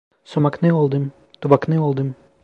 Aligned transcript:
Sumakni 0.29 0.71
oldim. 0.77 1.05
Tuvakni 1.45 1.79
oldim. 1.89 2.13